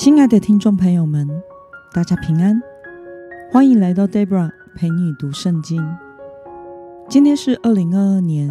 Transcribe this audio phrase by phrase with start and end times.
[0.00, 1.28] 亲爱的听众朋友们，
[1.92, 2.58] 大家平安，
[3.52, 5.78] 欢迎来到 Debra 陪你读圣经。
[7.06, 8.50] 今天是二零二二年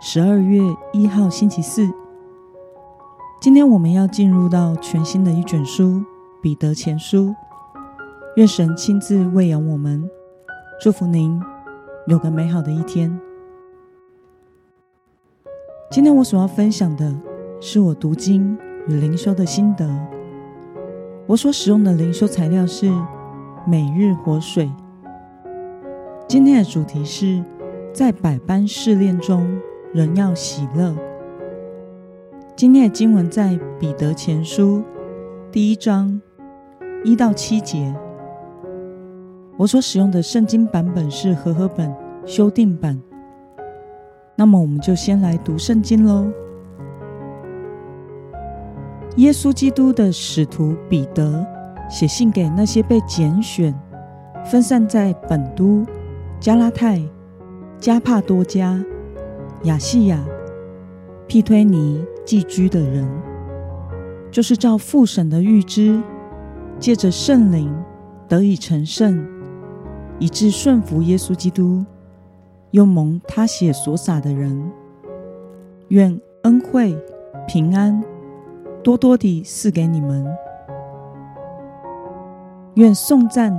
[0.00, 0.62] 十二月
[0.92, 1.90] 一号，星期四。
[3.40, 5.94] 今天我们要进入到全新的一卷书
[6.40, 7.30] 《彼得前书》，
[8.36, 10.08] 愿神亲自喂养我们，
[10.80, 11.42] 祝福您
[12.06, 13.20] 有个美好的一天。
[15.90, 17.12] 今天我所要分享的
[17.60, 19.84] 是我读经与灵修的心得。
[21.28, 22.90] 我所使用的灵修材料是
[23.66, 24.72] 每日活水。
[26.26, 27.44] 今天的主题是
[27.92, 29.60] 在百般试炼中
[29.92, 30.96] 仍要喜乐。
[32.56, 34.82] 今天的经文在彼得前书
[35.52, 36.18] 第一章
[37.04, 37.94] 一到七节。
[39.58, 42.98] 我所使用的圣经版本是和合本修订版。
[44.34, 46.26] 那么，我们就先来读圣经喽。
[49.18, 51.44] 耶稣基督的使徒彼得
[51.90, 53.74] 写信给那些被拣选、
[54.44, 55.84] 分散在本都、
[56.38, 57.02] 加拉太、
[57.80, 58.80] 加帕多加、
[59.64, 60.24] 亚细亚、
[61.26, 63.08] 庇推尼寄居的人，
[64.30, 66.00] 就是照父神的预知，
[66.78, 67.74] 借着圣灵
[68.28, 69.26] 得以成圣，
[70.20, 71.84] 以致顺服耶稣基督。
[72.70, 74.70] 又蒙他血所洒的人，
[75.88, 76.96] 愿恩惠
[77.48, 78.00] 平安
[78.82, 80.26] 多多地赐给你们。
[82.74, 83.52] 愿颂赞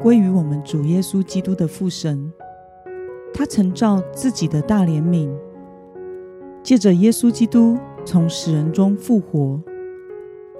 [0.00, 2.32] 归于我们主耶稣基督的父神。
[3.32, 5.28] 他曾照自己的大怜悯，
[6.62, 9.60] 借着耶稣基督从死人中复活，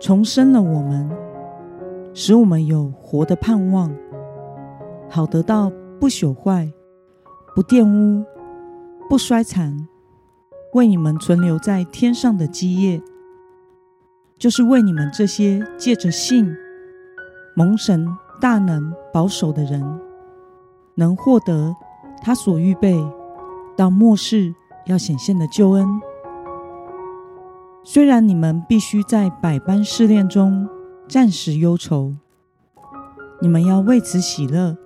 [0.00, 1.10] 重生了我们，
[2.14, 3.92] 使我们有活的盼望，
[5.08, 6.72] 好得到不朽坏。
[7.52, 8.24] 不玷污，
[9.08, 9.88] 不衰残，
[10.72, 13.02] 为你们存留在天上的基业，
[14.40, 16.56] 就是为你们这些借着信
[17.54, 18.08] 蒙神
[18.40, 20.00] 大能保守的人，
[20.94, 21.76] 能获得
[22.22, 22.98] 他所预备
[23.76, 24.54] 到末世
[24.86, 25.86] 要显现的救恩。
[27.84, 30.66] 虽然你们必须在百般试炼中
[31.06, 32.14] 暂时忧愁，
[33.42, 34.78] 你们要为此喜乐，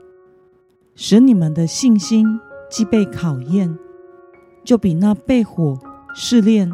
[0.96, 2.40] 使你们的信心。
[2.70, 3.78] 既被考验，
[4.64, 5.78] 就比那被火
[6.12, 6.72] 试炼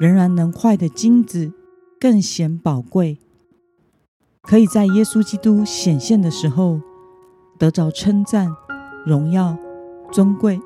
[0.00, 1.52] 仍然能坏的金子
[2.04, 3.18] 更显宝贵，
[4.42, 6.82] 可以在耶稣基督显现的时候
[7.58, 8.54] 得着称赞、
[9.06, 9.56] 荣耀、
[10.12, 10.60] 尊贵。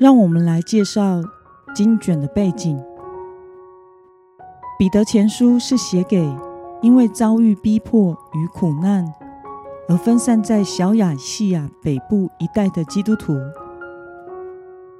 [0.00, 1.22] 让我们来介绍
[1.76, 2.76] 经卷的背景。
[4.76, 6.28] 彼得前书是写给
[6.82, 9.14] 因为遭遇逼迫与苦难。
[9.88, 13.38] 而分散在小亚细亚北部一带的基督徒，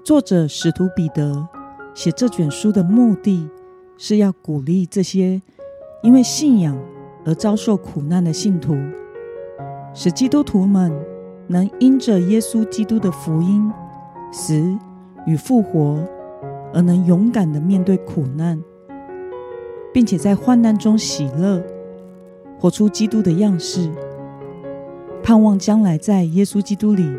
[0.05, 1.49] 作者使徒彼得
[1.97, 3.49] 写这卷书的目的
[3.97, 5.41] 是要鼓励这些
[6.03, 6.79] 因为信仰
[7.25, 8.77] 而遭受苦难的信徒，
[9.95, 10.93] 使基督徒们
[11.47, 13.73] 能因着耶稣基督的福音、
[14.31, 14.77] 死
[15.27, 15.99] 与复活，
[16.75, 18.63] 而能勇敢的面对苦难，
[19.91, 21.65] 并且在患难中喜乐，
[22.61, 23.91] 活出基督的样式。
[25.23, 27.11] 盼望将来在耶稣基督里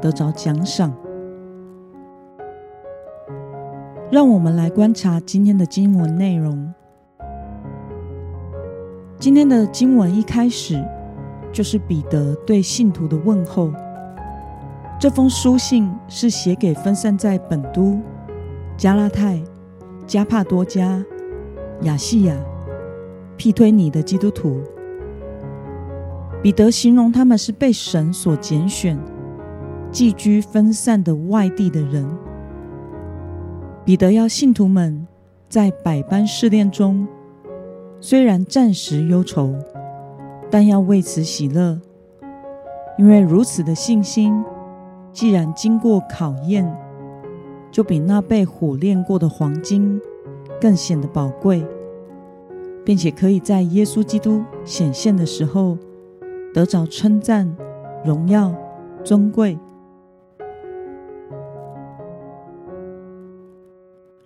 [0.00, 0.96] 得着奖赏。
[4.10, 6.72] 让我们来观察今天的经文内容。
[9.18, 10.82] 今天的经文一开始
[11.50, 13.72] 就是彼得对信徒的问候。
[15.00, 17.98] 这封书信是写给分散在本都、
[18.76, 19.42] 加拉太、
[20.06, 21.02] 加帕多加、
[21.82, 22.36] 亚细亚、
[23.36, 24.60] 庇推尼的基督徒。
[26.42, 28.98] 彼得形容他们是被神所拣选、
[29.90, 32.23] 寄居分散的外地的人。
[33.84, 35.06] 彼得要信徒们
[35.48, 37.06] 在百般试炼中，
[38.00, 39.54] 虽然暂时忧愁，
[40.50, 41.78] 但要为此喜乐，
[42.96, 44.42] 因为如此的信心，
[45.12, 46.66] 既然经过考验，
[47.70, 50.00] 就比那被火炼过的黄金
[50.58, 51.62] 更显得宝贵，
[52.86, 55.76] 并且可以在耶稣基督显现的时候。
[56.54, 57.52] 得着称赞、
[58.04, 58.54] 荣耀、
[59.02, 59.58] 尊贵，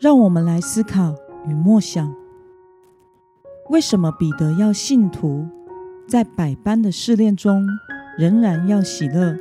[0.00, 1.12] 让我们来思考
[1.44, 2.14] 与默想：
[3.68, 5.44] 为什么彼得要信徒
[6.06, 7.66] 在百般的试炼中
[8.16, 9.36] 仍然要喜乐？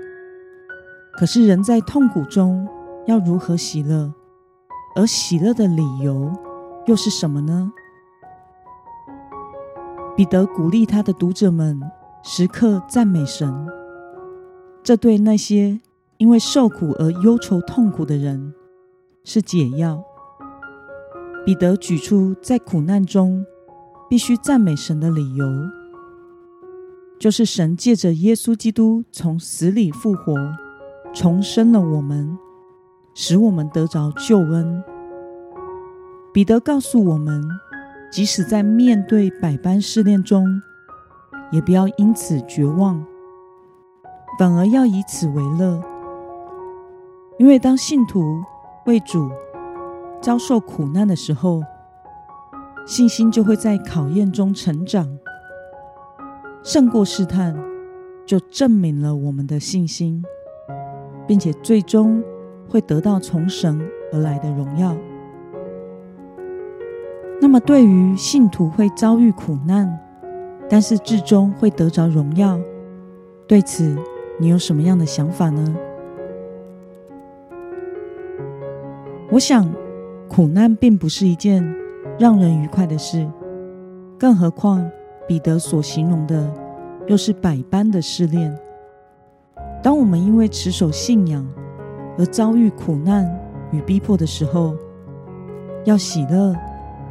[1.13, 2.68] 可是人在痛苦中
[3.06, 4.12] 要如何喜乐？
[4.95, 6.31] 而喜乐的理由
[6.88, 7.71] 又是什么呢？
[10.15, 11.80] 彼得鼓励他的读者们。
[12.24, 13.68] 时刻赞美神，
[14.83, 15.80] 这对那些
[16.18, 18.54] 因为受苦而忧愁痛苦的人
[19.24, 20.04] 是解药。
[21.47, 23.45] 彼得举出在苦难中
[24.09, 25.45] 必须赞美神的理由，
[27.17, 30.35] 就是神借着耶稣基督从死里复活，
[31.13, 32.38] 重生了我们，
[33.13, 34.83] 使我们得着救恩。
[36.33, 37.41] 彼得告诉我们，
[38.11, 40.45] 即使在面对百般试炼中，
[41.53, 43.01] 也不要因此绝望，
[44.38, 45.81] 反而要以此为乐。
[47.39, 48.44] 因为当信徒
[48.85, 49.31] 为主
[50.22, 51.62] 遭受苦难的时候，
[52.86, 55.18] 信心就会在考验中成长，
[56.64, 57.56] 胜过试探，
[58.25, 60.24] 就证明了我们的信心，
[61.28, 62.24] 并且最终
[62.68, 63.80] 会得到从神
[64.12, 64.96] 而来的荣耀。
[67.40, 70.00] 那么，对于信徒会遭遇苦难，
[70.68, 72.60] 但是至终会得着荣耀，
[73.48, 73.96] 对此
[74.40, 75.75] 你有什么样的想法呢？
[79.30, 79.69] 我想，
[80.29, 81.63] 苦难并不是一件
[82.19, 83.27] 让人愉快的事，
[84.19, 84.89] 更何况
[85.27, 86.53] 彼得所形容的
[87.07, 88.56] 又是百般的试炼。
[89.81, 91.47] 当我们因为持守信仰
[92.18, 93.27] 而遭遇苦难
[93.71, 94.75] 与逼迫的时候，
[95.85, 96.56] 要喜乐。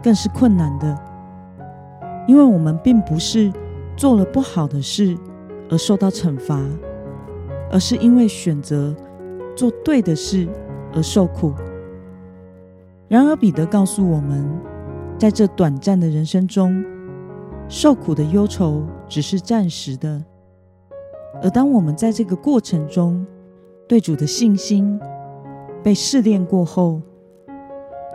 [0.03, 0.97] 更是困难的，
[2.29, 3.53] 因为我们并不是
[3.97, 5.19] 做了不好的事
[5.69, 6.63] 而受到惩罚，
[7.73, 8.95] 而是因为选择
[9.57, 10.47] 做对的事
[10.95, 11.53] 而受苦。
[13.09, 14.49] 然而，彼得告诉我们，
[15.19, 16.85] 在这短暂的人生中，
[17.69, 20.25] 受苦的忧愁只是暂时的，
[21.43, 23.27] 而当我们在这个过程中
[23.89, 24.99] 对主的信心
[25.83, 27.01] 被试炼过后，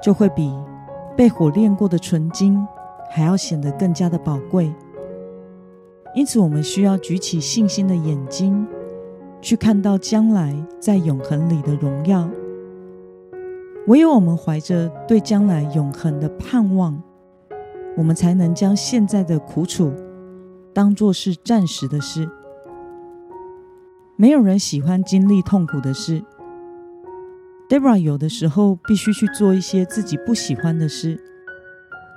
[0.02, 0.52] 就会比。
[1.14, 2.58] 被火炼过的纯金，
[3.10, 4.74] 还要显得更加的宝贵。
[6.16, 8.66] 因此，我们需要举起信心的眼睛，
[9.42, 12.28] 去看到将来在永恒里的荣耀。
[13.92, 16.98] 唯有我们怀着对将来永恒的盼望，
[17.98, 19.92] 我们才能将现在的苦楚
[20.74, 22.30] 当作是暂时的事。
[24.16, 26.24] 没有人喜欢经历痛苦的事。
[27.68, 31.22] Debra 有的时候必须去做一些自己不喜欢的事，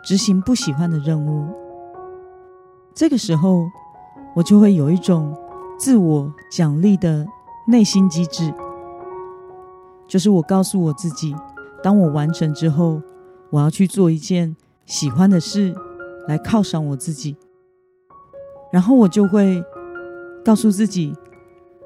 [0.04, 1.48] 执行不喜欢的任务。
[2.94, 3.66] 这个时候，
[4.36, 5.36] 我就会有一种
[5.76, 7.26] 自我奖励的
[7.66, 8.54] 内心机制，
[10.06, 11.34] 就是我告诉我自己，
[11.84, 13.02] 当我完成之后，
[13.50, 15.74] 我要去做一件喜欢的事
[16.26, 17.36] 来犒赏我自己。
[18.72, 19.62] 然后我就会
[20.42, 21.14] 告诉自己，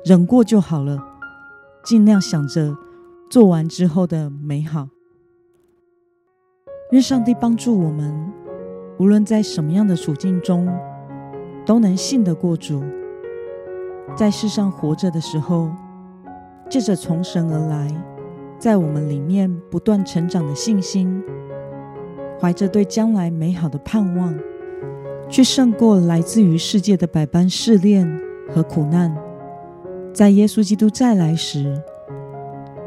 [0.04, 1.04] 忍过就好了，
[1.84, 2.76] 尽量想着。
[3.28, 4.88] 做完之后的美好，
[6.92, 8.32] 愿上帝帮助我们，
[8.98, 10.66] 无论在什么样的处境中，
[11.66, 12.82] 都能信得过主。
[14.16, 15.70] 在世上活着的时候，
[16.70, 17.92] 借着从神而来，
[18.58, 21.22] 在我们里面不断成长的信心，
[22.40, 24.34] 怀着对将来美好的盼望，
[25.28, 28.08] 去胜过来自于世界的百般试炼
[28.50, 29.16] 和苦难，
[30.12, 31.80] 在耶稣基督再来时。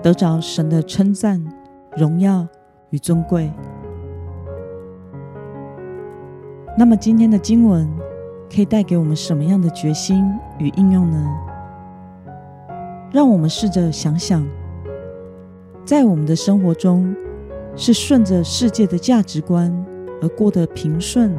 [0.04, 1.40] 得着神的称赞、
[1.96, 2.48] 荣耀
[2.90, 3.52] 与尊贵。
[6.76, 7.88] 那么，今天的经文
[8.52, 10.26] 可以带给我们什么样的决心
[10.58, 11.24] 与应用呢？
[13.12, 14.44] 让我们试着想想，
[15.84, 17.16] 在我们的生活中，
[17.76, 19.74] 是顺着世界的价值观
[20.22, 21.36] 而过得平顺，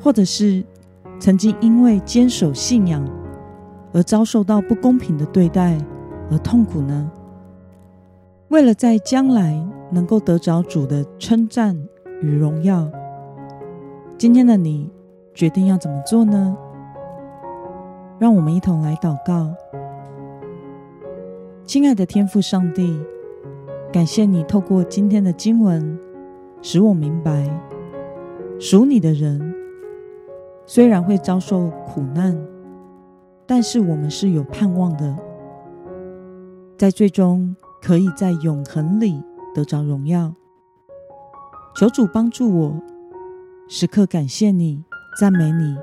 [0.00, 0.64] 或者是
[1.18, 3.06] 曾经因为坚守信仰
[3.92, 5.78] 而遭受到不公平的对待？
[6.30, 7.10] 而痛苦呢？
[8.48, 11.76] 为了在将来能够得着主的称赞
[12.20, 12.90] 与荣耀，
[14.18, 14.90] 今天的你
[15.32, 16.56] 决定要怎么做呢？
[18.18, 19.54] 让我们一同来祷告。
[21.66, 22.96] 亲爱的天父上帝，
[23.92, 25.98] 感谢你透过今天的经文，
[26.62, 27.50] 使我明白，
[28.60, 29.52] 属你的人
[30.64, 32.38] 虽然会遭受苦难，
[33.48, 35.18] 但是我们是有盼望的。
[36.78, 39.20] 在最终可以在永恒里
[39.52, 40.32] 得着荣耀。
[41.74, 42.80] 求主帮助我，
[43.68, 44.84] 时刻感谢你、
[45.18, 45.76] 赞美你，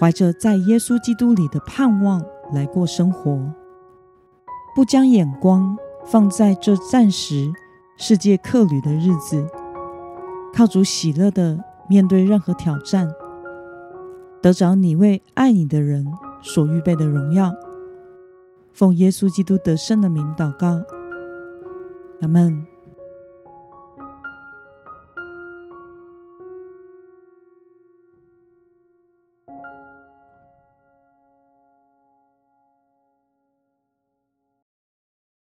[0.00, 2.20] 怀着在耶稣基督里的盼望
[2.52, 3.54] 来过生活，
[4.78, 7.52] 不将眼光放在这暂时
[7.96, 9.44] 世界客旅的日子，
[10.54, 11.58] 靠主喜乐的
[11.88, 13.12] 面对任何挑战，
[14.40, 16.06] 得着你为爱你的人
[16.42, 17.52] 所预备的荣耀。
[18.72, 20.80] 奉耶稣基督得胜的名祷告，
[22.20, 22.64] 阿门。